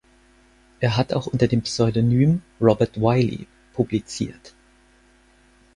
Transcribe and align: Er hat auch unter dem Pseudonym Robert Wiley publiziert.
Er 0.79 0.97
hat 0.97 1.13
auch 1.13 1.27
unter 1.27 1.47
dem 1.47 1.61
Pseudonym 1.61 2.41
Robert 2.59 2.99
Wiley 2.99 3.45
publiziert. 3.73 4.55